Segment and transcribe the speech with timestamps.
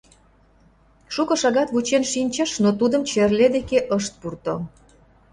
[1.13, 4.55] Шуко шагат вучен шинчыш, но тудым черле деке ышт пурто.